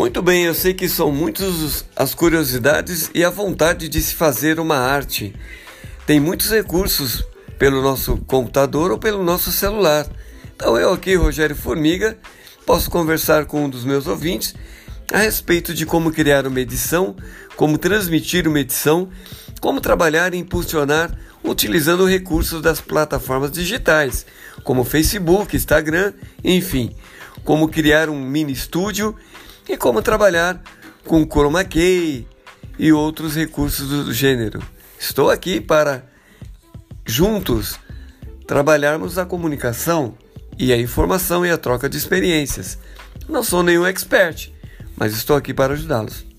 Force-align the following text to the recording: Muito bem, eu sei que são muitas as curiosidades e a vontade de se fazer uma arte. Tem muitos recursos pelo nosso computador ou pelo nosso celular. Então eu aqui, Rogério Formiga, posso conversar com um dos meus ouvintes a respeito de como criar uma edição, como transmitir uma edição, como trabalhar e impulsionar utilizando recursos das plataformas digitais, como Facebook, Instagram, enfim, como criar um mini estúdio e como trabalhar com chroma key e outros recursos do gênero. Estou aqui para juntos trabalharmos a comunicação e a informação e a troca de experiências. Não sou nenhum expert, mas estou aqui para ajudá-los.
Muito 0.00 0.22
bem, 0.22 0.44
eu 0.44 0.54
sei 0.54 0.72
que 0.72 0.88
são 0.88 1.12
muitas 1.12 1.84
as 1.94 2.14
curiosidades 2.14 3.10
e 3.14 3.22
a 3.22 3.28
vontade 3.28 3.86
de 3.86 4.00
se 4.00 4.14
fazer 4.14 4.58
uma 4.58 4.78
arte. 4.78 5.36
Tem 6.06 6.18
muitos 6.18 6.50
recursos 6.50 7.22
pelo 7.58 7.82
nosso 7.82 8.16
computador 8.26 8.92
ou 8.92 8.96
pelo 8.96 9.22
nosso 9.22 9.52
celular. 9.52 10.06
Então 10.56 10.78
eu 10.78 10.90
aqui, 10.90 11.14
Rogério 11.16 11.54
Formiga, 11.54 12.16
posso 12.64 12.90
conversar 12.90 13.44
com 13.44 13.66
um 13.66 13.68
dos 13.68 13.84
meus 13.84 14.06
ouvintes 14.06 14.54
a 15.12 15.18
respeito 15.18 15.74
de 15.74 15.84
como 15.84 16.10
criar 16.10 16.46
uma 16.46 16.60
edição, 16.60 17.14
como 17.54 17.76
transmitir 17.76 18.48
uma 18.48 18.60
edição, 18.60 19.10
como 19.60 19.82
trabalhar 19.82 20.32
e 20.32 20.38
impulsionar 20.38 21.14
utilizando 21.44 22.06
recursos 22.06 22.62
das 22.62 22.80
plataformas 22.80 23.52
digitais, 23.52 24.24
como 24.64 24.82
Facebook, 24.82 25.54
Instagram, 25.54 26.14
enfim, 26.42 26.96
como 27.44 27.68
criar 27.68 28.08
um 28.08 28.18
mini 28.18 28.54
estúdio 28.54 29.14
e 29.70 29.76
como 29.76 30.02
trabalhar 30.02 30.60
com 31.06 31.24
chroma 31.24 31.62
key 31.62 32.26
e 32.76 32.92
outros 32.92 33.36
recursos 33.36 33.88
do 33.88 34.12
gênero. 34.12 34.60
Estou 34.98 35.30
aqui 35.30 35.60
para 35.60 36.04
juntos 37.06 37.78
trabalharmos 38.48 39.16
a 39.16 39.24
comunicação 39.24 40.16
e 40.58 40.72
a 40.72 40.76
informação 40.76 41.46
e 41.46 41.50
a 41.50 41.56
troca 41.56 41.88
de 41.88 41.96
experiências. 41.96 42.78
Não 43.28 43.44
sou 43.44 43.62
nenhum 43.62 43.86
expert, 43.86 44.52
mas 44.96 45.12
estou 45.12 45.36
aqui 45.36 45.54
para 45.54 45.74
ajudá-los. 45.74 46.29